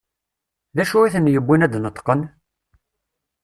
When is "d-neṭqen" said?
1.73-2.21